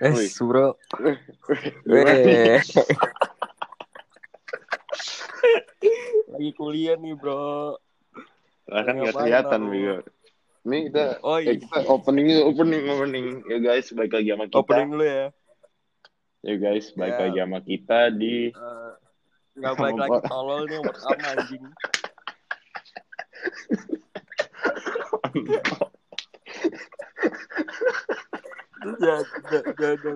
Eh, 0.00 0.08
nih? 0.08 0.28
Weh. 1.84 2.60
Lagi 6.30 6.50
kuliah 6.56 6.96
nih, 6.96 7.12
Bro. 7.16 7.76
Lah 8.64 8.82
kan 8.86 8.94
nggak 8.96 9.12
kelihatan? 9.12 9.60
Bego. 9.68 9.96
Ini 10.60 10.92
kita, 10.92 11.04
Oh, 11.20 11.40
eh, 11.40 11.42
iya. 11.42 11.52
kita 11.56 11.88
opening 11.88 12.28
opening 12.44 12.84
opening 12.86 13.26
ya 13.48 13.58
guys, 13.58 13.88
balik 13.92 14.12
lagi 14.12 14.28
sama 14.28 14.44
kita. 14.44 14.60
Opening 14.60 14.88
dulu 14.92 15.04
ya. 15.04 15.26
Ya 16.40 16.54
guys, 16.56 16.86
balik 16.92 17.12
Ya. 17.12 17.20
lagi 17.24 17.38
sama 17.40 17.58
kita 17.60 17.98
di 18.12 18.36
Eh, 18.52 18.92
Nggak 19.56 19.74
baik 19.76 19.96
lagi 19.98 20.18
tolol 20.28 20.62
nih 20.64 20.80
pertama 20.80 21.26
anjing. 21.34 21.64
Terus 28.80 28.89
ya, 29.00 29.16
ya. 29.80 30.14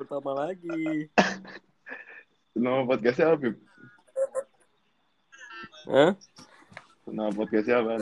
pertama 0.00 0.32
lagi. 0.32 1.12
nama 2.56 2.80
podcastnya 2.88 3.28
apa? 3.28 3.36
Bib? 3.36 3.56
Hah? 5.84 6.12
Nama 7.04 7.30
podcastnya 7.36 7.76
apa? 7.84 7.92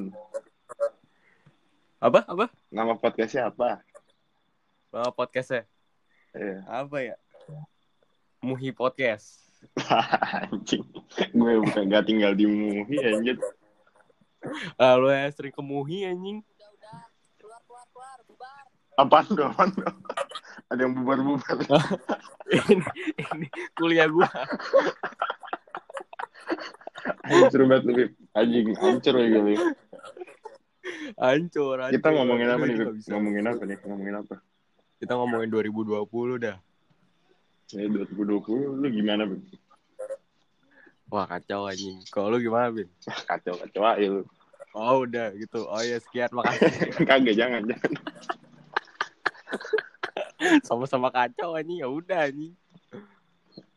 Apa? 1.98 2.20
Apa? 2.30 2.46
Nama 2.70 2.94
podcastnya 2.94 3.50
apa? 3.50 3.82
Nama 4.94 5.10
podcastnya? 5.10 5.66
Iya. 6.30 6.62
Apa 6.70 6.96
ya? 7.02 7.16
Muhi 8.40 8.70
Podcast. 8.70 9.42
Anjing. 10.46 10.86
Gue 11.34 11.58
bukan 11.58 11.90
gak 11.90 12.06
tinggal 12.06 12.38
di 12.38 12.46
Muhi 12.46 12.96
anjir. 13.02 13.36
Ah, 14.80 14.96
lu 14.96 15.10
ya 15.10 15.28
sering 15.34 15.52
ke 15.52 15.60
Muhi 15.60 16.06
anjing. 16.06 16.40
Apaan 19.00 19.24
tuh? 19.32 19.46
Apaan 19.48 19.68
tuh? 19.72 19.88
Ada 20.68 20.80
yang 20.84 20.92
bubar-bubar. 21.00 21.56
ini, 22.68 22.84
ini 23.16 23.46
kuliah 23.74 24.06
gua. 24.06 24.28
Hancur 27.24 27.60
banget 27.64 27.82
lu, 27.88 27.92
Bib. 27.96 28.10
Anjing, 28.36 28.66
hancur 28.76 29.14
ya 29.16 29.26
gue. 29.32 29.42
Bib. 29.48 29.60
Hancur, 31.16 31.76
hancur. 31.80 31.96
Kita 31.96 32.08
ngomongin 32.12 32.48
apa 32.52 32.64
nih, 32.68 32.76
Bib? 32.76 32.94
bisa. 33.00 33.08
Ngomongin 33.16 33.44
apa 33.48 33.62
nih? 33.64 33.78
Ngomongin 33.82 34.14
apa? 34.20 34.34
Kita 35.00 35.12
ngomongin 35.16 35.48
2020 35.48 36.44
dah. 36.44 36.56
Ya 37.70 37.86
2020 37.86 38.82
lu 38.84 38.86
gimana, 38.92 39.22
Bib? 39.24 39.42
Wah 41.10 41.26
kacau 41.26 41.66
anjing. 41.66 41.98
Kalau 42.14 42.30
lu 42.30 42.38
gimana, 42.38 42.70
Bin? 42.70 42.86
Kacau, 43.30 43.58
kacau 43.58 43.82
aja 43.82 44.06
lu. 44.06 44.22
Oh 44.70 45.02
udah 45.02 45.34
gitu. 45.34 45.66
Oh 45.66 45.82
ya 45.82 45.98
sekian 45.98 46.30
makasih. 46.30 46.70
Kagak, 47.10 47.34
jangan, 47.34 47.66
jangan. 47.66 47.92
Sama-sama 50.68 51.08
kacau 51.10 51.54
anjing. 51.54 51.80
Ya 51.82 51.88
udah 51.88 52.28
anjing. 52.30 52.54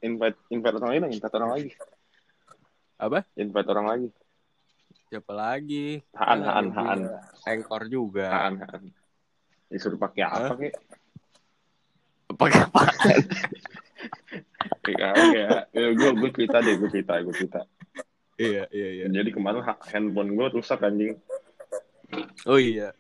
Invite, 0.04 0.38
invite 0.52 0.76
orang 0.78 0.90
lain, 0.92 1.02
dong, 1.08 1.14
invite 1.16 1.36
orang 1.36 1.52
lagi. 1.56 1.70
Apa? 3.00 3.20
Invite 3.36 3.70
orang 3.72 3.88
lagi. 3.88 4.08
Siapa 5.10 5.32
lagi? 5.34 6.02
Haan, 6.14 6.40
Kan 6.40 6.40
haan, 6.44 6.68
haan. 6.74 7.00
juga. 7.04 7.18
Anchor 7.48 7.82
juga. 7.88 8.28
Haan, 8.30 8.54
haan. 8.64 8.84
Disuruh 9.72 9.98
pakai 9.98 10.22
apa, 10.28 10.54
Hah? 10.54 10.58
kek? 10.58 10.74
Pakai 12.34 12.60
apa? 12.66 12.82
Kayak 14.84 15.16
ya. 15.32 15.50
ya 15.72 15.88
gue 15.96 16.10
gue 16.12 16.30
cerita 16.36 16.60
deh, 16.60 16.76
gue 16.76 16.90
cerita, 16.92 17.14
gue 17.24 17.34
cerita. 17.36 17.62
iya, 18.36 18.68
iya, 18.70 18.90
iya. 19.00 19.06
Jadi 19.08 19.30
kemarin 19.32 19.64
ha- 19.64 19.80
handphone 19.88 20.36
gue 20.36 20.48
rusak 20.52 20.84
anjing. 20.84 21.16
Oh 22.44 22.60
iya. 22.60 22.92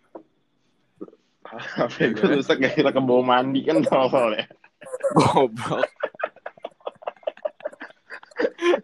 HP 1.60 2.18
gue 2.18 2.28
rusak 2.40 2.58
gak 2.62 2.74
kira 2.78 2.92
ke 2.92 3.02
bawah 3.02 3.26
mandi 3.26 3.62
kan 3.66 3.82
tolol 3.86 4.38
ya. 4.38 4.46
Goblok. 5.16 5.88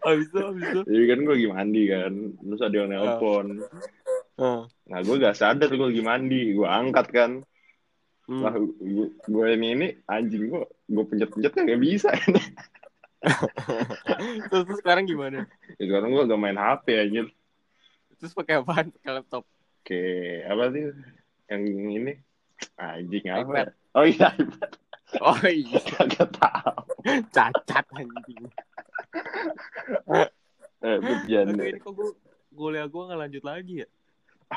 Habis 0.00 0.26
itu, 0.28 0.38
habis 0.40 0.64
itu. 0.64 0.80
Jadi 0.86 1.04
kan 1.08 1.18
gue 1.24 1.34
lagi 1.36 1.48
mandi 1.48 1.82
kan, 1.88 2.12
terus 2.36 2.62
ada 2.62 2.76
yang 2.76 2.90
nelpon. 2.92 3.46
Ah. 4.40 4.64
Nah 4.88 4.98
gue 5.04 5.16
gak 5.20 5.36
sadar 5.36 5.68
gue 5.68 5.88
lagi 5.92 6.04
mandi, 6.04 6.42
gue 6.56 6.68
angkat 6.68 7.06
kan. 7.12 7.30
Hmm. 8.30 8.42
Lah 8.46 8.54
gue, 8.56 9.46
ini 9.58 9.66
ini 9.74 9.86
anjing 10.06 10.48
gue, 10.48 10.64
gue 10.64 11.04
pencet-pencet 11.04 11.52
gak 11.52 11.82
bisa. 11.82 12.10
terus, 14.48 14.64
terus 14.64 14.78
sekarang 14.80 15.04
gimana? 15.04 15.44
ya, 15.76 15.84
sekarang 15.84 16.14
gue 16.14 16.28
gak 16.28 16.40
main 16.40 16.56
HP 16.56 16.86
anjir. 16.96 17.26
Terus 18.20 18.36
pakai 18.36 18.60
apaan? 18.60 18.92
Pakai 18.94 19.10
laptop. 19.16 19.44
Oke, 19.80 20.04
apa 20.44 20.64
sih 20.76 20.92
yang 21.48 21.62
ini? 21.66 22.12
Anjing 22.80 23.24
iPad. 23.26 23.72
Oh 23.96 24.04
iya, 24.04 24.28
iPad. 24.36 24.70
Oh 25.20 25.40
iya. 25.44 25.80
Kagak 25.96 26.30
tahu. 26.38 26.80
Cacat 27.34 27.86
anjing. 27.96 28.44
Eh. 30.80 30.96
Tapi 30.96 31.60
ini 31.60 31.76
kok 31.76 31.92
gue 31.92 32.16
kuliah 32.56 32.88
gue 32.88 33.02
nggak 33.04 33.20
lanjut 33.20 33.44
lagi 33.44 33.84
ya? 33.84 33.88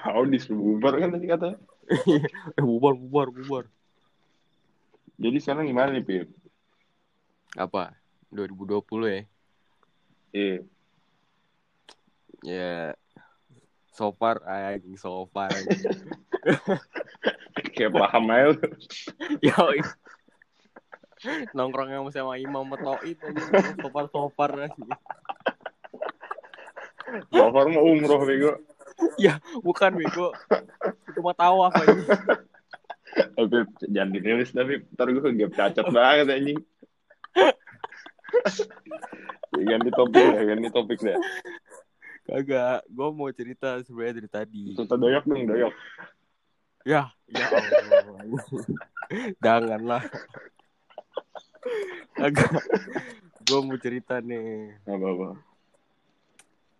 Oh, 0.08 0.24
bubar 0.24 0.96
kan 0.96 1.12
tadi 1.12 1.28
kata. 1.28 1.60
eh 2.58 2.64
bubar 2.64 2.96
bubar 2.96 3.28
bubar. 3.28 3.66
Jadi 5.20 5.38
sekarang 5.44 5.68
gimana 5.68 5.92
nih, 5.92 6.06
Pip? 6.08 6.32
Apa? 7.60 7.92
2020 8.32 8.80
ya? 9.04 9.22
Eh, 10.32 10.58
Ya. 12.44 12.96
So 13.94 14.12
far, 14.12 14.44
anjing 14.44 15.00
so 15.00 15.30
far. 15.32 15.52
Kayak 17.74 17.92
paham 17.94 18.30
aja 18.30 18.54
lu. 18.54 18.66
Yo. 19.48 19.66
Nongkrong 21.56 21.90
sama 21.90 22.10
sama 22.14 22.34
Imam 22.38 22.68
Metoid 22.68 23.18
anjing. 23.20 23.52
So 23.82 23.88
far 23.90 24.06
so 24.12 24.30
far 24.38 24.52
anjing. 24.54 24.92
Bawar 27.30 27.68
mau 27.70 27.86
umroh, 27.86 28.22
bego. 28.24 28.58
Bukan 29.62 29.92
bego. 29.98 30.32
Itu 31.10 31.20
mah 31.20 31.36
tawaf 31.36 31.74
anjing. 31.82 32.10
Oh, 33.38 33.46
Pip, 33.46 33.70
jangan 33.86 34.10
dirilis 34.10 34.50
tapi 34.50 34.82
ntar 34.98 35.06
gue 35.14 35.22
gak 35.22 35.54
cacat 35.54 35.86
banget 35.94 36.28
anjing. 36.34 36.60
ya, 39.54 39.62
ganti 39.70 39.90
topik 39.94 40.26
ya, 40.34 40.42
ganti 40.50 40.70
topik 40.74 41.00
deh. 41.02 41.18
Kagak, 42.24 42.88
gue 42.88 43.08
mau 43.14 43.30
cerita 43.36 43.84
sebenarnya 43.84 44.14
dari 44.18 44.30
tadi. 44.32 44.64
Cerita 44.74 44.96
doyok 44.98 45.24
dong, 45.28 45.44
doyok. 45.46 45.74
Ya, 46.84 47.16
ya 47.32 47.48
Allah. 47.48 48.44
Janganlah. 49.40 50.04
Kagak. 52.20 52.52
Gue 53.48 53.60
mau 53.64 53.80
cerita 53.80 54.20
nih. 54.20 54.76
Apa-apa. 54.84 55.40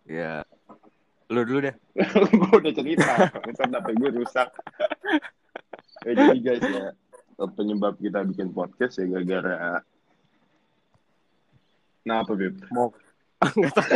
Ya. 0.04 0.44
Lu 1.32 1.40
dulu 1.48 1.64
deh. 1.64 1.76
gue 2.36 2.52
udah 2.52 2.72
cerita, 2.76 3.32
ntar 3.48 3.80
HP 3.80 3.88
gue 3.96 4.10
rusak. 4.20 4.48
ya, 6.04 6.12
jadi 6.12 6.36
guys 6.36 6.64
ya, 6.68 6.92
penyebab 7.56 7.96
kita 7.96 8.20
bikin 8.28 8.52
podcast 8.52 9.00
ya 9.00 9.08
gara-gara 9.08 9.80
Nah 12.04 12.20
apa 12.20 12.32
Bib? 12.36 12.60
Mau 12.68 12.92
Enggak 13.56 13.72
tahu. 13.76 13.88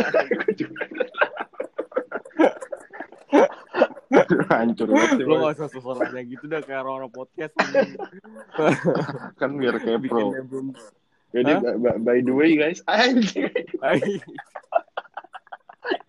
Hancur 4.49 4.89
banget 4.89 5.09
sih, 5.15 5.25
Lu 5.25 5.37
Boy. 5.37 5.41
gak 5.45 5.53
usah 5.61 5.69
susulannya 5.69 6.21
gitu 6.25 6.45
dah 6.49 6.65
kayak 6.65 6.81
orang-orang 6.81 7.13
podcast 7.13 7.53
kan 9.39 9.49
biar 9.53 9.77
kayak 9.77 10.01
pro. 10.09 10.33
Jadi 11.29 11.51
by, 12.01 12.17
the 12.25 12.33
way 12.33 12.57
guys, 12.57 12.81
anjing. 12.89 13.53
Ay. 13.85 14.01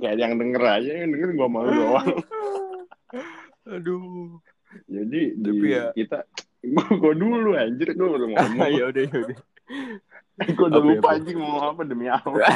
Kayak 0.00 0.16
yang 0.16 0.33
denger 0.41 0.62
aja, 0.65 0.93
yang 1.05 1.12
denger 1.12 1.31
gue 1.37 1.49
malu 1.49 1.71
doang. 1.71 2.09
Aduh. 3.69 4.41
Jadi 4.88 5.21
di 5.37 5.50
Tapi 5.53 5.67
ya- 5.69 5.93
kita, 5.93 6.25
gue 6.88 7.15
dulu 7.15 7.53
anjir, 7.53 7.93
gue 7.93 8.08
baru 8.08 8.26
ngomong. 8.32 8.70
ya 8.73 8.85
udah 8.88 9.03
ya 9.05 9.17
udah. 9.29 9.38
gue 10.41 10.67
udah 10.73 10.81
ya, 10.81 10.88
lupa 10.88 11.08
anjing 11.12 11.37
mau 11.37 11.49
ngomong 11.53 11.69
apa 11.69 11.82
demi 11.85 12.06
Allah. 12.17 12.49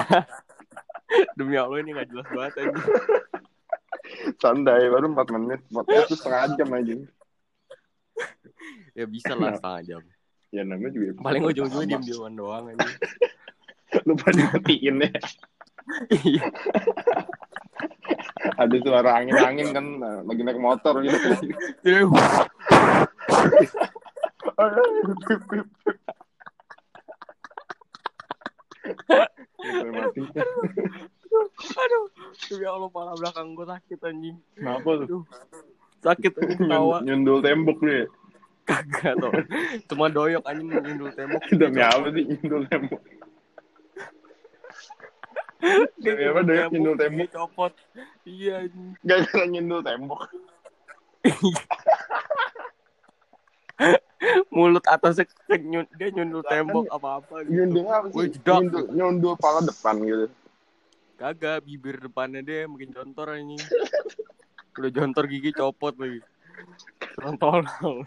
Demi 1.37 1.55
Allah 1.61 1.77
ini 1.85 1.91
gak 1.93 2.09
jelas 2.09 2.29
banget 2.33 2.55
aja. 2.65 2.81
Santai, 4.39 4.89
baru 4.91 5.13
4 5.13 5.35
menit. 5.37 5.61
Podcast 5.71 6.07
itu 6.11 6.17
setengah 6.19 6.55
jam 6.59 6.69
anjing. 6.75 7.03
Ya 8.95 9.05
bisa 9.11 9.35
lah 9.35 9.59
setengah 9.59 9.83
jam. 9.85 10.03
Ya 10.55 10.63
namanya 10.63 10.95
juga. 10.95 11.11
Paling 11.19 11.43
ujung-ujungnya 11.51 11.99
diem-dieman 11.99 12.33
doang 12.39 12.65
aja. 12.71 12.87
Lupa 14.07 14.31
dimatiin 14.31 15.03
ya. 15.03 15.13
Iya. 16.11 16.47
Ada 18.55 18.77
suara 18.83 19.11
angin-angin 19.19 19.69
kan, 19.75 19.87
nah, 19.99 20.23
lagi 20.23 20.43
naik 20.47 20.61
motor 20.63 21.03
gitu. 21.03 21.17
Jadi, 21.83 22.07
Mati. 31.35 31.67
Aduh. 31.75 32.05
Demi 32.47 32.65
Allah 32.65 32.89
pala 32.89 33.13
belakang 33.15 33.53
gue 33.53 33.67
sakit 33.67 33.99
anjing. 34.01 34.37
Kenapa 34.55 34.89
tuh? 34.95 35.07
Aduh. 35.07 35.23
Sakit 36.01 36.33
anjing 36.35 36.59
Nyun- 36.59 36.69
ketawa. 36.71 36.97
Nyundul 37.03 37.39
tembok 37.41 37.79
lu 37.81 37.93
ya. 37.93 38.07
Kagak 38.65 39.15
tuh. 39.19 39.33
Cuma 39.91 40.07
doyok 40.09 40.45
anjing 40.47 40.69
nyundul 40.71 41.11
tembok. 41.13 41.43
Demi 41.61 41.81
apa 41.81 42.07
sih 42.11 42.25
nyundul 42.25 42.63
tembok? 42.67 43.01
Demi 45.99 46.23
apa 46.25 46.41
doyok 46.43 46.69
nyundul 46.71 46.97
tembok? 46.97 47.29
Copot. 47.31 47.73
Iya 48.25 48.65
anjing. 48.65 48.89
Gara-gara 49.03 49.45
nyundul 49.45 49.81
tembok. 49.83 50.21
Mulut 54.49 54.87
atasnya 54.89 55.29
kenyun, 55.45 55.85
dia 55.99 56.09
nyundul 56.09 56.41
tembok 56.47 56.89
apa-apa 56.89 57.45
gitu. 57.45 57.53
Nyundul 57.53 57.85
apa 57.85 58.07
sih? 58.09 58.33
Nyundul, 58.41 58.85
nyundul 58.95 59.35
pala 59.37 59.61
depan 59.61 60.01
gitu. 60.01 60.27
Kagak, 61.25 61.65
bibir 61.65 61.97
depannya 62.05 62.45
dia 62.45 62.69
makin 62.69 62.93
jontor 62.93 63.33
anjing. 63.33 63.57
Udah 64.77 64.93
jontor 64.93 65.25
gigi 65.25 65.57
copot 65.57 65.97
lagi. 65.97 66.21
Tolong. 67.41 68.05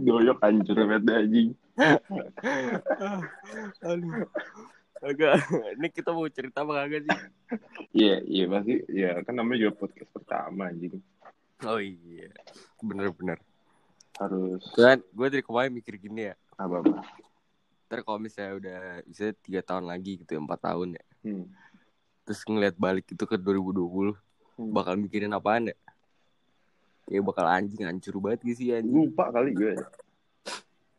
Doyok 0.00 0.40
hancur 0.40 0.80
banget 0.88 1.02
dah, 1.04 1.16
anjing. 1.20 1.48
Aduh. 3.84 4.24
Kagak. 5.04 5.44
Ini 5.76 5.88
kita 5.92 6.16
mau 6.16 6.24
cerita 6.32 6.64
apa 6.64 6.72
kagak 6.80 7.04
sih? 7.04 7.18
Iya, 7.92 8.24
iya 8.24 8.44
pasti. 8.48 8.80
Ya 8.96 9.20
kan 9.28 9.36
namanya 9.36 9.68
juga 9.68 9.84
podcast 9.84 10.08
pertama 10.08 10.72
anjing. 10.72 11.04
Oh 11.68 11.76
iya. 11.76 12.32
Bener-bener. 12.80 13.44
Harus 14.16 14.64
Kan 14.72 15.04
gue 15.04 15.26
dari 15.28 15.44
kemarin 15.44 15.76
mikir 15.76 16.00
gini 16.00 16.32
ya. 16.32 16.34
apa-apa. 16.56 17.04
Ntar 17.86 18.02
kalau 18.02 18.18
misalnya 18.18 18.52
udah 18.58 18.78
bisa 19.06 19.30
tiga 19.46 19.62
tahun 19.62 19.86
lagi 19.86 20.18
gitu 20.18 20.34
ya, 20.34 20.40
empat 20.42 20.60
tahun 20.60 20.98
ya. 20.98 21.04
Hmm. 21.22 21.46
Terus 22.26 22.40
ngeliat 22.42 22.74
balik 22.74 23.06
itu 23.06 23.22
ke 23.22 23.38
2020. 23.38 24.18
Hmm. 24.58 24.72
Bakal 24.74 24.98
mikirin 24.98 25.30
apaan 25.30 25.70
ya? 25.70 25.76
Kayak 27.06 27.22
bakal 27.22 27.46
anjing 27.46 27.86
hancur 27.86 28.18
banget 28.18 28.42
gitu 28.42 28.54
sih 28.58 28.74
anjing. 28.74 28.90
Lupa 28.90 29.30
kali 29.30 29.54
gue. 29.54 29.78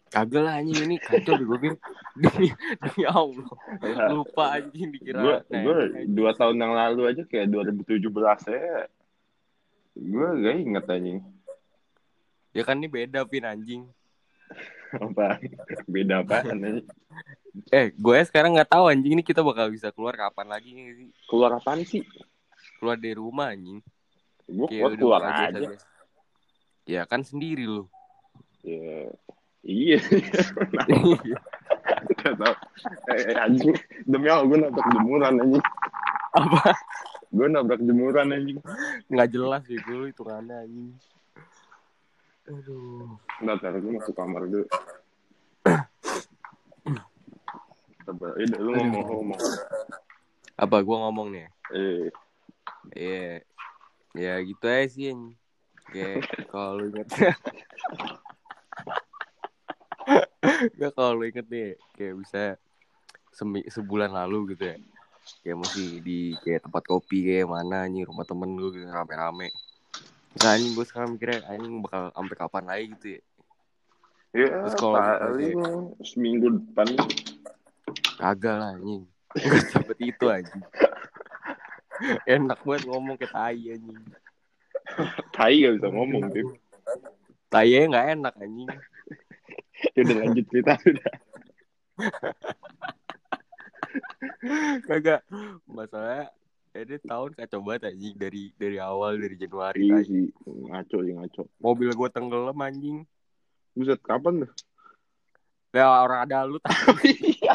Kagak 0.07 0.39
lah 0.39 0.63
anjing 0.63 0.88
ini 0.88 0.95
kacau 0.95 1.36
deh 1.36 1.44
gue. 1.44 1.75
Demi, 2.24 2.50
demi 2.81 3.04
Allah. 3.06 3.45
Ya, 3.84 4.10
Lupa 4.10 4.56
anjing 4.56 4.89
dikira. 4.89 5.19
gue 5.19 5.36
Nah, 5.51 5.62
gue 5.62 5.75
anjing. 5.92 6.07
dua 6.16 6.31
tahun 6.34 6.56
yang 6.57 6.74
lalu 6.74 7.01
aja 7.12 7.22
kayak 7.28 7.51
2017 7.51 8.01
ya 8.48 8.88
gue 9.98 10.28
gak 10.45 10.56
inget 10.62 10.86
anjing 10.88 11.19
Ya 12.54 12.62
kan 12.62 12.78
ini 12.78 12.89
beda 12.89 13.22
Vin 13.25 13.45
anjing. 13.45 13.81
Apa 14.94 15.39
beda 15.86 16.22
apaan 16.22 16.57
anjing 16.57 16.88
Eh, 17.68 17.89
gue 17.89 18.18
sekarang 18.24 18.54
nggak 18.54 18.69
tahu 18.69 18.86
anjing 18.88 19.12
ini 19.12 19.25
kita 19.25 19.42
bakal 19.42 19.68
bisa 19.68 19.89
keluar 19.89 20.13
kapan 20.13 20.45
lagi 20.48 20.69
sih? 20.69 21.10
keluar 21.25 21.51
apaan 21.54 21.81
sih 21.81 22.06
Keluar 22.78 22.94
dari 22.94 23.13
rumah 23.13 23.50
anjing. 23.50 23.81
gue 24.45 24.68
keluar, 24.69 24.92
keluar 24.94 25.22
bakal 25.24 25.34
aja 25.34 25.57
biasa-biasa. 25.57 25.88
Ya 26.86 27.01
kan 27.04 27.22
sendiri 27.22 27.66
lu. 27.66 27.89
ya 28.62 29.10
iya 29.62 29.98
Gak 32.16 32.34
tau 32.38 32.54
eh, 33.10 33.22
eh, 33.25 33.36
anjing 33.36 33.74
demi 34.04 34.28
Allah 34.28 34.45
gue 34.45 34.57
nabrak 34.60 34.88
jemuran 34.94 35.34
anjing 35.36 35.63
Apa? 36.31 36.72
gue 37.28 37.48
nabrak 37.50 37.81
jemuran 37.81 38.28
anjing 38.30 38.60
Nggak 39.07 39.28
jelas 39.31 39.63
ya 39.66 39.80
gue 39.81 40.00
itu 40.07 40.22
anjing. 40.30 40.94
Aduh. 42.48 43.20
Ntar, 43.44 43.60
ntar 43.60 43.76
gue 43.76 43.92
masuk 43.92 44.16
kamar 44.16 44.48
dulu 44.48 44.64
Coba, 48.08 48.40
eh, 48.40 48.48
lu 48.48 48.72
ngomong 48.72 49.04
ngomong 49.04 49.42
Apa 50.56 50.80
gue 50.80 50.96
ngomong 50.96 51.28
nih? 51.36 51.52
eh 51.76 52.08
Iya. 52.96 53.44
Ya 54.16 54.40
gitu 54.42 54.66
aja 54.66 54.88
sih. 54.88 55.12
Kayak 55.92 56.24
kalau 56.48 56.80
lu 56.80 56.88
inget 56.90 57.08
Gak 60.80 60.92
kalau 60.96 61.20
lu 61.20 61.28
inget 61.28 61.44
nih 61.52 61.76
kayak 62.00 62.16
bisa 62.16 62.56
semi, 63.36 63.68
sebulan 63.68 64.16
lalu 64.16 64.56
gitu 64.56 64.72
ya. 64.72 64.80
Kayak 65.44 65.68
masih 65.68 66.00
di 66.00 66.32
kayak 66.42 66.64
tempat 66.64 66.84
kopi 66.88 67.28
kayak 67.28 67.52
mana 67.52 67.84
anjing 67.86 68.08
rumah 68.08 68.24
temen 68.24 68.56
lu 68.56 68.72
gitu 68.72 68.88
rame-rame. 68.88 69.52
Nah 70.38 70.54
anjing 70.54 70.74
gue 70.78 70.86
sekarang 70.86 71.10
mikirnya 71.18 71.42
anjing 71.50 71.81
bakal 71.81 72.13
sampai 72.13 72.36
kapan 72.38 72.63
lagi 72.69 72.86
gitu 72.94 73.07
ya. 73.10 73.22
ya 74.38 74.48
Terus 74.62 74.75
kalau 74.78 74.95
paling 75.01 75.57
seminggu 76.06 76.48
depan 76.62 76.88
Kagak 78.18 78.56
lah 78.57 78.69
anjing. 78.78 79.04
Gak 79.34 79.66
sempet 79.74 79.98
itu 80.01 80.25
anjing. 80.30 80.66
Enak 82.30 82.60
banget 82.62 82.84
ngomong 82.86 83.16
kayak 83.18 83.34
tai 83.34 83.62
anjing. 83.74 84.01
tai 85.34 85.56
gak 85.66 85.74
bisa 85.81 85.88
ngomong 85.89 86.22
Tim 86.31 86.48
Tai 87.50 87.69
gak 87.69 88.06
enak 88.18 88.34
anjing. 88.38 88.69
ya 89.94 90.00
udah 90.01 90.18
lanjut 90.25 90.45
cerita 90.50 90.74
udah 90.86 91.13
Kagak. 94.86 95.22
Masalahnya 95.66 96.30
ini 96.77 96.97
tahun 97.01 97.31
kacau 97.33 97.62
banget 97.65 97.94
anjing. 97.94 98.15
Dari 98.18 98.44
dari 98.53 98.77
awal 98.77 99.18
dari 99.18 99.35
Januari 99.39 99.89
iya 99.89 100.00
sih 100.06 100.29
ngaco 100.45 100.97
sih 101.01 101.13
ngaco. 101.18 101.44
Mobil 101.57 101.89
gue 101.89 102.09
tenggelam 102.13 102.57
anjing. 102.62 103.06
buset 103.77 104.01
kapan 104.01 104.45
tuh? 104.45 104.51
Ya 105.74 105.85
orang 105.85 106.25
ada 106.25 106.45
lu 106.50 106.57
tahu. 106.57 106.97
iya. 107.38 107.53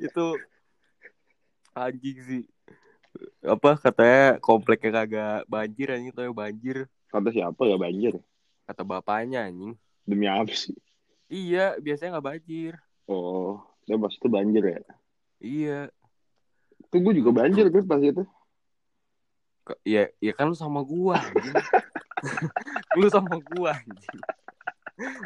Itu 0.00 0.26
anjing 1.76 2.18
sih. 2.24 2.42
Apa 3.44 3.76
katanya 3.76 4.40
kompleknya 4.40 4.90
kagak 5.04 5.40
banjir 5.48 5.92
anjing. 5.92 6.12
Tuh 6.16 6.32
banjir. 6.32 6.88
Kata 7.12 7.28
siapa 7.28 7.60
gak 7.60 7.82
banjir? 7.82 8.16
Kata 8.64 8.82
bapaknya 8.84 9.44
anjing. 9.44 9.76
demi 10.02 10.26
apa 10.26 10.50
sih 10.50 10.74
Iya, 11.32 11.80
biasanya 11.80 12.18
nggak 12.18 12.28
banjir. 12.28 12.74
oh 13.08 13.56
dia 13.82 13.96
pas 13.98 14.12
itu 14.12 14.28
banjir 14.28 14.62
ya 14.62 14.80
Iya. 15.42 15.80
itu 16.78 16.96
gue 17.00 17.12
juga 17.18 17.30
banjir 17.34 17.66
kan 17.66 17.82
pas 17.82 17.98
itu 17.98 18.22
Ke- 19.62 19.80
Ya, 19.82 20.06
ya 20.18 20.32
kan 20.34 20.46
lu 20.46 20.54
sama 20.54 20.82
gua 20.82 21.18
lu 22.98 23.06
sama 23.08 23.38
gua 23.40 23.74
anjing. 23.74 24.20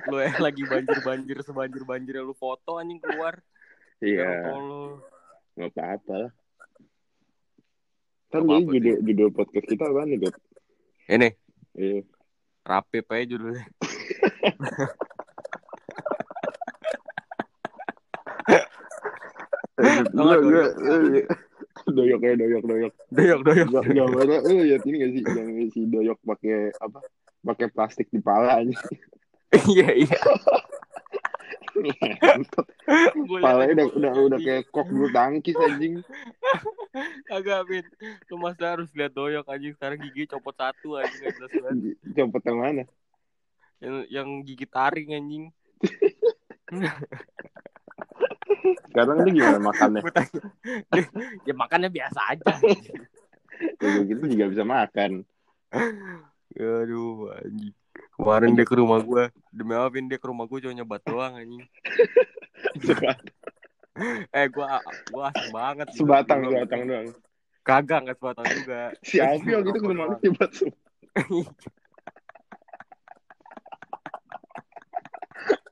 Lu 0.09 0.17
yang 0.21 0.39
lagi 0.39 0.63
banjir-banjir 0.63 1.37
sebanjir-banjir 1.43 2.21
lu 2.21 2.33
foto 2.33 2.77
anjing 2.77 3.01
keluar. 3.01 3.41
iya 3.99 4.45
Kalau 4.47 5.01
nggak 5.57 5.73
apa-apa 5.73 6.15
lah 6.29 6.33
kan 8.29 8.41
jadi 8.45 8.65
judul 8.69 8.97
judul 9.09 9.29
podcast 9.33 9.67
kita 9.67 9.85
apa 9.89 10.05
nih 10.05 10.19
ini 11.09 11.29
Iya. 11.77 12.01
rapi 12.63 12.99
aja 13.01 13.25
judulnya. 13.27 13.65
Gue 19.77 21.27
doyok 21.93 22.21
ya 22.25 22.35
doyok 22.41 22.65
doyok. 22.65 22.93
Doyok 23.13 23.41
doyok. 23.45 23.69
Gambarnya, 23.93 24.39
lu 24.49 24.65
lihat 24.65 24.83
ini 24.89 24.97
gak 25.05 25.11
sih 25.13 25.23
yang 25.37 25.51
si 25.71 25.81
doyok 25.85 26.19
pakai 26.25 26.73
apa? 26.81 27.05
Pakai 27.45 27.67
plastik 27.71 28.09
di 28.09 28.19
pala 28.19 28.65
aja. 28.65 28.75
Iya 29.71 29.89
iya. 29.95 30.21
Palanya 33.45 33.73
udah 33.77 33.87
udah 33.93 34.13
udah 34.33 34.39
kayak 34.41 34.65
kok 34.73 34.87
bulu 34.89 35.13
tangkis 35.13 35.57
anjing. 35.61 36.01
Agak 37.29 37.69
Min. 37.69 37.85
Lu 38.33 38.41
masa 38.41 38.75
harus 38.75 38.89
lihat 38.97 39.13
doyok 39.13 39.47
anjing 39.47 39.77
sekarang 39.77 40.01
gigi 40.01 40.27
copot 40.27 40.57
satu 40.57 40.97
anjing 40.99 41.31
jelas 41.37 41.53
banget. 41.53 41.95
Copot 42.17 42.43
yang 42.43 42.59
mana? 42.59 42.85
Yang 43.79 43.97
yang 44.09 44.29
gigi 44.43 44.67
taring 44.67 45.09
anjing. 45.13 45.45
Sekarang 48.89 49.17
dia 49.23 49.33
gimana 49.33 49.59
makannya? 49.61 50.03
Ya 51.45 51.55
makannya 51.55 51.91
biasa 51.91 52.21
aja. 52.33 52.53
Kayak 53.79 54.03
gitu 54.09 54.25
juga 54.31 54.45
bisa 54.49 54.65
makan. 54.65 55.25
Aduh 56.57 57.33
anjing. 57.35 57.75
Kemarin 58.17 58.57
dia 58.57 58.65
ke 58.65 58.77
rumah 58.77 59.01
gua 59.01 59.29
Demi 59.53 59.73
apa 59.77 59.93
dia 59.93 60.17
ke 60.21 60.27
rumah 60.29 60.45
gua 60.45 60.59
cuma 60.61 60.73
nyebat 60.73 61.03
doang 61.05 61.33
anjing. 61.37 61.65
Eh 64.33 64.47
gua 64.53 64.81
gua 65.09 65.33
asing 65.33 65.53
banget. 65.53 65.87
gitu. 65.93 66.05
Sebatang 66.05 66.39
Gua- 66.45 66.53
sebatang 66.65 66.83
doang. 66.85 67.07
Kagak 67.67 67.99
nggak 68.07 68.17
sebatang 68.21 68.47
juga. 68.63 68.81
Si 69.03 69.17
Alfi 69.19 69.51
waktu 69.51 69.69
itu 69.73 69.81
ke 69.81 69.89
rumah 69.91 70.07
lu 70.07 70.17
hebat 70.23 70.51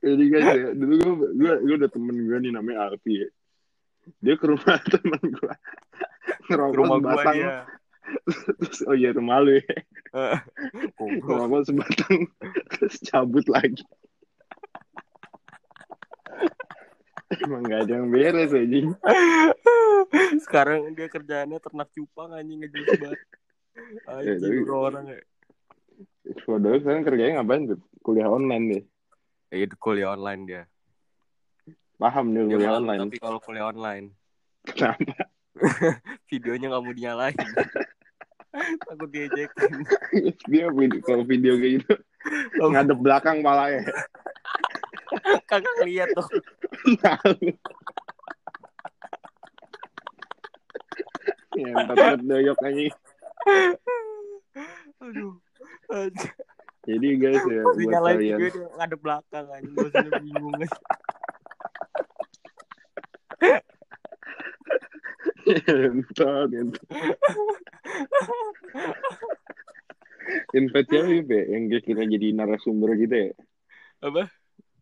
Jadi 0.04 0.25
guys 0.28 0.44
ya, 0.46 0.70
dulu 0.73 0.92
gue 0.94 1.12
gue 1.32 1.52
gue 1.64 1.75
udah 1.80 1.90
temen 1.90 2.12
gue 2.14 2.38
nih 2.38 2.52
namanya 2.52 2.92
Alfi 2.92 3.25
ya. 3.25 3.28
Dia 4.20 4.34
ke 4.37 4.46
rumah 4.46 4.76
temen 4.92 5.20
gue 5.23 5.54
ngerokok 6.44 6.76
rumah 6.76 6.96
gua 7.00 7.12
sebatang. 7.16 7.34
dia. 7.34 7.56
Terus 8.61 8.78
oh 8.84 8.92
iya 8.92 9.11
rumah 9.11 9.40
lu 9.40 9.56
ya. 9.56 9.76
Goblok. 10.92 11.25
Ngerokok 11.25 11.62
sebatang 11.64 12.16
terus 12.70 12.94
cabut 13.02 13.46
lagi. 13.49 13.80
Emang 17.34 17.64
gak 17.64 17.88
ada 17.88 17.92
yang 17.99 18.08
beres 18.12 18.52
anjing. 18.52 18.92
Sekarang 20.38 20.92
dia 20.92 21.08
kerjaannya 21.08 21.58
ternak 21.58 21.88
cupang 21.90 22.30
anjing 22.30 22.61
ngejual 22.62 22.94
banget. 23.00 23.20
tapi- 24.04 24.28
Anjing 24.37 24.68
orang 24.68 25.04
ya. 25.08 25.20
Saudara 26.44 26.76
sekarang 26.78 27.02
kerjanya 27.02 27.40
ngapain 27.40 27.66
tuh? 27.66 27.80
Kuliah 28.00 28.28
online 28.28 28.64
deh. 28.70 28.84
Ya, 29.54 29.70
itu 29.70 29.78
kuliah 29.78 30.11
online 30.11 30.42
dia. 30.44 30.62
Paham 31.94 32.34
nih 32.34 32.42
Dia 32.42 32.54
kuliah 32.58 32.70
malu, 32.75 32.80
online. 32.82 33.00
tapi 33.06 33.16
kalau 33.23 33.38
kuliah 33.38 33.66
online 33.70 34.06
Kenapa? 34.66 35.30
videonya 36.30 36.66
nggak 36.66 36.82
mau 36.82 36.90
dinyalain. 36.90 37.38
Takut 38.87 39.08
diejekin. 39.11 39.73
Dia 40.50 40.66
video, 40.75 40.99
kalau 41.06 41.23
video 41.23 41.54
kayak 41.54 41.75
gitu 41.80 41.94
Oh. 42.58 42.73
ngadep 42.73 42.99
belakang 42.99 43.44
palanya. 43.44 43.84
Kagak 45.44 45.75
ngeliat 45.78 46.08
tuh. 46.11 46.25
Ya, 51.54 51.68
entar 51.84 52.16
doyok 52.18 52.58
aja. 52.64 52.84
Aduh. 54.99 55.37
Jadi 56.84 57.08
guys 57.16 57.42
ya 57.48 57.62
buat 57.64 57.76
kalian 57.80 58.38
ngadep 58.76 59.00
belakang 59.00 59.46
anjing. 59.48 59.72
Bosnya 59.72 60.20
bingung 60.20 60.54
aja. 60.60 60.78
Entar, 65.44 66.48
entar. 66.48 66.84
Invite 70.56 70.88
ya, 70.88 71.02
Be? 71.20 71.40
Yang 71.52 71.84
kira 71.84 72.02
jadi 72.08 72.26
narasumber 72.32 72.96
gitu 72.96 73.12
ya? 73.12 73.30
Apa? 74.00 74.28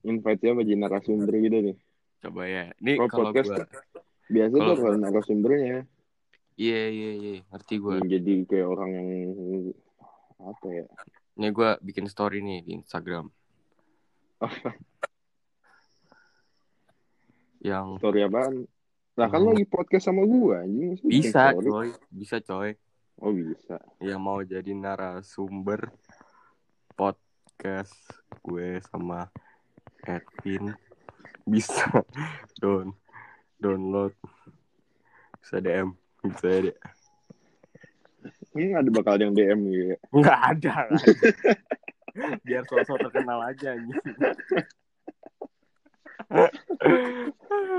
Invite 0.07 0.41
siapa 0.43 0.63
jadi 0.63 0.79
narasumber 0.79 1.35
gitu 1.39 1.59
nih? 1.71 1.77
Coba 2.23 2.43
ya. 2.47 2.71
Ini 2.79 2.93
Oh, 2.99 3.11
kalau 3.11 3.31
podcast 3.35 3.51
gua 3.51 3.67
Biasa 4.33 4.55
Kalau- 4.55 4.67
tuh 4.75 4.77
kalau 4.87 4.99
narasumbernya 5.03 5.79
Iya 6.53 6.83
iya 6.93 7.11
iya, 7.17 7.33
ngerti 7.49 7.81
yang 7.81 8.07
jadi 8.13 8.33
kayak 8.45 8.69
orang 8.69 8.91
yang 8.93 9.09
apa 10.37 10.67
ya? 10.69 10.85
Ini 11.33 11.49
gua 11.51 11.81
bikin 11.81 12.05
story 12.07 12.45
nih 12.45 12.61
di 12.63 12.73
Instagram. 12.77 13.31
Yang 17.63 17.87
Story 18.03 18.21
apaan? 18.27 18.55
Nah 19.13 19.27
kan 19.29 19.41
Hmm. 19.41 19.49
lagi 19.55 19.65
podcast 19.69 20.09
sama 20.11 20.27
gua 20.27 20.67
anjing. 20.67 20.99
Bisa 21.05 21.55
coy, 21.55 21.89
bisa 22.11 22.37
coy. 22.43 22.75
Oh 23.23 23.31
bisa. 23.31 23.79
Yang 24.03 24.21
mau 24.21 24.41
jadi 24.43 24.73
narasumber 24.75 25.95
podcast 26.93 27.95
gue 28.43 28.83
sama 28.91 29.31
Edwin 30.03 30.75
bisa 31.47 32.03
down 32.61 32.91
download 33.57 34.15
bisa 35.39 35.59
DM 35.59 35.95
bisa 36.23 36.49
ya 36.71 36.77
Ini 38.53 38.75
ada 38.75 38.91
bakal 38.91 39.17
yang 39.17 39.33
DM 39.33 39.61
gitu 39.65 39.85
ya. 39.89 39.99
nggak 40.19 40.39
ada 40.51 40.75
lah. 40.87 41.03
biar 42.45 42.61
sosok 42.67 43.01
terkenal 43.03 43.41
aja 43.43 43.73
anjing 43.73 43.97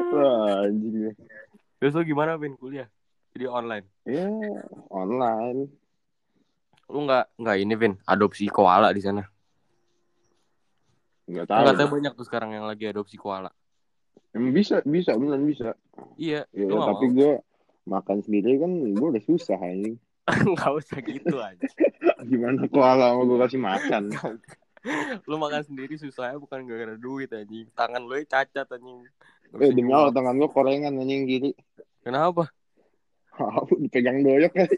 Wah 0.09 0.65
anjing. 0.65 0.95
ya. 1.03 1.11
terus 1.77 1.93
lu 1.93 2.03
gimana 2.03 2.33
Vin 2.35 2.55
kuliah 2.55 2.89
jadi 3.29 3.45
online 3.45 3.85
Ya 4.03 4.25
online. 4.89 5.69
lu 6.85 6.99
nggak 7.03 7.29
nggak 7.35 7.57
ini 7.59 7.73
Vin 7.75 7.93
adopsi 8.03 8.45
koala 8.47 8.89
di 8.89 9.01
sana 9.01 9.21
Nggak 11.23 11.45
Kan 11.45 11.53
tahu. 11.55 11.67
katanya 11.69 11.89
banyak 11.89 12.13
tuh 12.13 12.25
sekarang 12.25 12.49
yang 12.51 12.65
lagi 12.65 12.85
adopsi 12.85 13.15
koala 13.15 13.53
Emang 14.33 14.49
bisa, 14.49 14.81
bisa, 14.81 15.13
beneran 15.13 15.45
bisa. 15.45 15.77
iya 16.17 16.41
Ya, 16.49 16.65
tapi 16.65 17.13
gue 17.13 17.37
makan 17.85 18.17
sendiri 18.19 18.57
kan 18.57 18.71
gue 18.73 19.07
udah 19.09 19.21
susah 19.21 19.59
anjing. 19.59 20.01
nggak 20.55 20.71
usah 20.79 20.99
gitu 21.03 21.35
aja 21.39 21.67
Gimana 22.23 22.63
koala 22.71 23.19
mau 23.19 23.27
gue 23.27 23.39
kasih 23.43 23.59
makan? 23.59 24.15
lu 25.29 25.35
makan 25.39 25.63
sendiri 25.63 25.95
susahnya 25.95 26.39
bukan 26.39 26.67
gara-gara 26.67 26.95
duit 26.99 27.31
anjing 27.31 27.67
tangan 27.75 28.03
lu 28.03 28.19
ya 28.19 28.25
cacat 28.27 28.67
anjing 28.67 29.07
Eh 29.53 29.69
demi. 29.69 29.93
Allah 29.93 30.09
tangan 30.09 30.35
gue 30.39 30.49
korengan 30.49 30.95
anjing 30.97 31.23
kiri. 31.27 31.51
kenapa 32.03 32.51
Aku 33.59 33.81
dipegang 33.81 34.21
doyok 34.21 34.53
kali. 34.53 34.77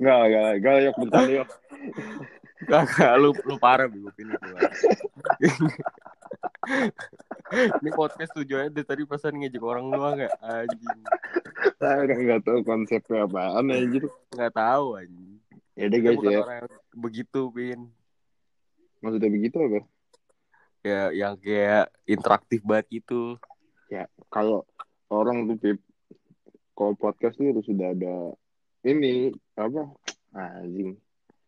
Enggak, 0.00 0.20
enggak, 0.24 0.48
enggak, 0.56 0.76
yok 0.88 0.96
bentar 1.04 1.24
yok. 1.28 1.48
Gak, 2.68 3.12
lu, 3.20 3.30
lu 3.44 3.54
parah 3.60 3.88
Bego 3.88 4.08
ini. 4.16 4.32
Ini 7.48 7.90
podcast 7.96 8.32
tujuannya 8.36 8.72
dari 8.76 8.84
tadi 8.84 9.02
pesan 9.08 9.40
ngejek 9.40 9.64
orang 9.64 9.88
doang 9.88 10.20
gak? 10.20 10.36
Anjing. 10.44 11.00
Saya 11.80 12.04
udah 12.04 12.16
nggak 12.20 12.42
tahu 12.44 12.58
konsepnya 12.60 13.24
apaan 13.24 13.72
anjing. 13.72 14.04
Gak 14.36 14.52
tahu 14.52 15.00
anjing. 15.00 15.32
Ya 15.72 15.84
udah 15.88 15.98
Kita 15.98 16.12
guys 16.12 16.24
ya. 16.28 16.38
orang 16.44 16.56
yang 16.60 16.70
begitu, 16.98 17.40
Pin. 17.54 17.80
Maksudnya 19.00 19.30
begitu 19.32 19.56
apa? 19.64 19.80
Ya, 20.84 21.02
yang 21.14 21.34
kayak 21.40 21.86
interaktif 22.04 22.60
banget 22.66 23.00
gitu. 23.00 23.40
Kalau 24.28 24.68
orang 25.08 25.48
tuh 25.48 25.56
Pip, 25.56 25.78
kalau 26.76 26.92
podcast 27.00 27.40
tuh 27.40 27.48
harus 27.48 27.64
sudah 27.64 27.96
ada 27.96 28.36
ini 28.84 29.32
apa? 29.56 29.88
Anjing. 30.36 31.00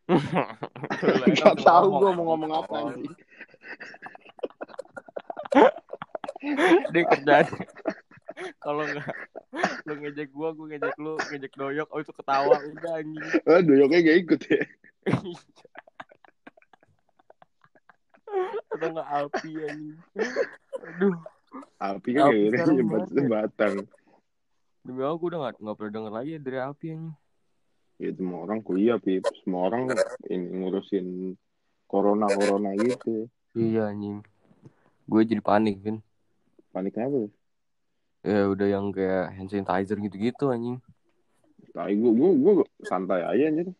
Gak 1.38 1.57
tahu 1.61 1.87
gue 2.00 2.11
mau 2.16 2.33
ngomong 2.33 2.52
apa 2.57 2.75
anjing. 2.88 3.14
Dia 6.93 7.05
kerjaan. 7.05 7.47
Kalau 8.61 8.83
nggak 8.89 9.13
lu 9.85 9.95
ngejek 10.01 10.29
gua, 10.33 10.57
gua 10.57 10.67
ngejek 10.73 10.97
lu, 10.97 11.15
ngejek 11.29 11.53
doyok, 11.57 11.89
oh 11.93 12.01
itu 12.01 12.13
ketawa 12.17 12.57
udah 12.57 12.93
anjing. 12.97 13.27
Ah, 13.45 13.61
doyoknya 13.61 13.99
gak 14.01 14.19
ikut 14.25 14.41
ya. 14.49 14.63
Atau 18.73 18.89
nggak 18.97 19.09
api 19.09 19.51
anjing. 19.69 19.99
Aduh. 20.81 21.17
Api 21.83 22.11
kan 22.15 22.31
Api 22.31 22.37
kayak 22.39 22.51
sekarang 22.55 22.77
jembat 22.79 23.01
banget 23.01 23.11
ya. 23.11 23.17
jembatan. 23.19 23.73
Demi 24.81 25.01
gue 25.05 25.29
udah 25.29 25.41
gak, 25.45 25.55
nggak 25.61 25.77
pernah 25.77 25.93
denger 25.93 26.13
lagi 26.15 26.33
dari 26.41 26.59
api 26.63 26.87
anjing. 26.97 27.17
Ya 28.01 28.11
semua 28.17 28.39
orang 28.49 28.61
kuliah 28.65 28.97
Pip. 28.97 29.29
Semua 29.45 29.69
orang 29.69 29.93
ini 30.33 30.47
ngurusin 30.57 31.37
corona-corona 31.85 32.73
gitu. 32.81 33.29
Iya 33.53 33.93
anjing. 33.93 34.25
Gue 35.05 35.27
jadi 35.29 35.43
panik, 35.45 35.83
Vin. 35.85 36.01
Panik 36.71 36.95
apa? 36.99 37.27
tuh? 37.27 37.33
Ya 38.21 38.41
udah 38.53 38.69
yang 38.69 38.93
kayak 38.93 39.33
hand 39.33 39.49
sanitizer 39.49 39.97
gitu-gitu 39.97 40.53
anjing. 40.53 40.79
Tai 41.73 41.93
gue, 41.95 42.12
gue, 42.12 42.31
gue 42.37 42.55
santai 42.85 43.25
aja 43.25 43.45
anjir. 43.49 43.73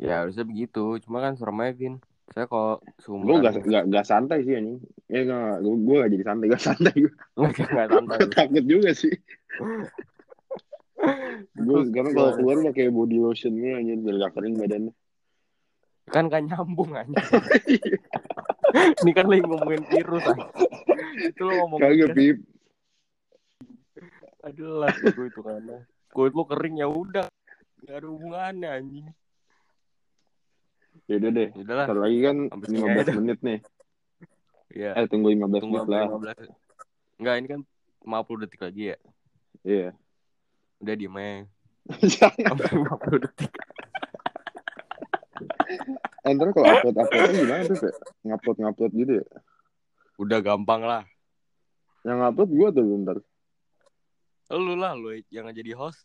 Ya 0.00 0.24
harusnya 0.24 0.44
begitu. 0.46 0.96
Cuma 1.04 1.20
kan 1.20 1.34
serem 1.36 1.60
aja, 1.60 1.72
Vin. 1.76 1.94
Saya 2.30 2.46
kalau 2.46 2.78
Gue 2.78 3.02
seumuran 3.02 3.42
gak, 3.42 3.54
gak, 3.66 3.84
gak 3.90 4.06
santai 4.06 4.46
sih 4.46 4.54
anjing. 4.54 4.78
Ya 5.10 5.26
gak, 5.26 5.66
gue, 5.66 5.74
gue 5.82 5.96
gak 5.98 6.10
jadi 6.14 6.24
santai, 6.24 6.46
gak 6.46 6.62
santai 6.62 6.94
gue. 7.04 7.12
nggak 7.36 7.88
santai. 7.90 8.16
Gue 8.22 8.30
takut 8.30 8.64
juga 8.64 8.90
sih. 8.94 9.14
Gue 11.58 11.78
sekarang 11.90 12.12
kalau 12.14 12.30
keluar 12.38 12.56
pakai 12.70 12.86
body 12.92 13.18
lotionnya 13.18 13.82
anjir 13.82 13.98
biar 13.98 14.16
gak 14.28 14.32
kering 14.38 14.56
badannya. 14.56 14.92
kan 16.10 16.26
gak 16.30 16.42
nyambung 16.46 16.94
anjing. 16.94 17.18
Ini 19.02 19.10
kan 19.10 19.26
lagi 19.26 19.42
ngomongin 19.42 19.82
virus. 19.90 20.22
Itu 21.18 21.42
lo 21.46 21.52
ngomongin 21.64 21.82
Kagak 21.82 22.10
Pip. 22.16 22.36
adalah 24.40 24.88
gue 24.96 25.26
itu 25.28 25.40
karena 25.44 25.84
kulit 26.16 26.32
lu 26.32 26.48
kering 26.48 26.80
ya 26.80 26.88
udah 26.88 27.28
gak 27.84 27.96
ada 28.00 28.08
hubungannya 28.08 28.68
anjing. 28.72 29.06
Ya 31.04 31.14
udah 31.20 31.30
deh. 31.30 31.48
Ya 31.52 31.60
udahlah. 31.60 31.86
Ntar 31.86 31.98
lagi 32.00 32.18
kan 32.24 32.36
aja 32.48 33.12
15 33.12 33.20
menit 33.20 33.38
nih. 33.44 33.58
Iya. 34.72 34.90
Eh 34.96 35.06
tunggu 35.12 35.28
15 35.34 35.60
Tunggu 35.60 35.84
menit 35.84 35.90
lah. 35.92 36.06
15. 36.08 37.20
Enggak, 37.20 37.34
ini 37.36 37.46
kan 37.52 37.60
50 38.00 38.42
detik 38.46 38.60
lagi 38.64 38.82
ya. 38.94 38.96
Iya. 39.60 39.88
Udah 40.80 40.94
diem 40.96 41.16
aja. 41.20 41.44
Jangan. 42.16 42.46
Sampai 42.56 42.66
50 42.80 43.24
detik. 43.28 43.52
Eh, 46.20 46.32
Ntar 46.36 46.48
kalau 46.52 46.68
upload 46.68 46.96
uploadnya 47.00 47.32
gimana 47.32 47.62
tuh 47.64 47.76
Pe? 47.80 47.90
Ngupload 48.28 48.56
ngupload 48.60 48.92
gitu 48.92 49.12
ya? 49.24 49.26
Udah 50.20 50.44
gampang 50.44 50.84
lah. 50.84 51.02
Yang 52.04 52.18
upload 52.28 52.50
gue 52.52 52.68
tuh 52.76 52.84
bentar. 52.84 53.16
Lu 54.52 54.74
lah 54.76 54.92
lu 54.92 55.16
yang 55.32 55.48
jadi 55.48 55.72
host. 55.72 56.04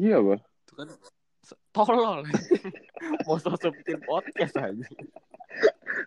Iya 0.00 0.24
apa? 0.24 0.40
Itu 0.40 0.72
kan 0.72 0.88
tolol. 1.76 2.24
Mau 3.28 3.36
sosok 3.36 3.76
bikin 3.84 4.00
podcast 4.08 4.56
aja. 4.56 4.88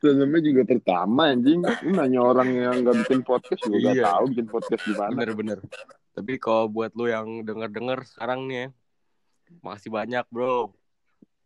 Dan 0.01 0.13
namanya 0.23 0.43
juga 0.49 0.61
pertama 0.65 1.29
anjing. 1.29 1.61
Lu 1.61 1.91
nanya 1.93 2.19
orang 2.23 2.49
yang 2.49 2.75
gak 2.81 2.97
bikin 3.05 3.21
podcast 3.21 3.61
juga 3.67 3.91
gak 3.91 3.93
Iya. 3.93 4.05
tahu 4.09 4.23
bikin 4.33 4.47
podcast 4.49 4.81
gimana. 4.87 5.13
Bener-bener. 5.13 5.59
Tapi 6.13 6.33
kalau 6.41 6.65
buat 6.71 6.93
lu 6.97 7.09
yang 7.11 7.45
denger-denger 7.45 8.09
sekarang 8.09 8.49
nih 8.49 8.57
ya. 8.57 8.67
Makasih 9.61 9.91
banyak 9.93 10.25
bro. 10.33 10.71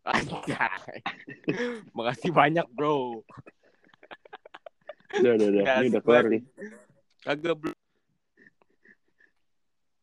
Anjay. 0.08 1.00
Makasih 1.96 2.30
banyak 2.32 2.64
bro. 2.72 3.20
Udah, 5.18 5.32
udah, 5.34 5.48
udah. 5.50 5.64
Ini 5.82 5.86
udah 5.92 6.02
kelar 6.02 6.24
nih. 6.30 6.42
Kagak 7.26 7.54
bro. 7.58 7.72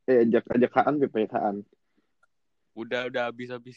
eh 0.05 0.21
ajak 0.21 0.45
ajak 0.53 0.71
Haan 0.77 1.01
PP 1.01 1.15
Haan 1.33 1.65
Udah 2.77 3.09
udah 3.09 3.33
habis 3.33 3.49
habis. 3.49 3.73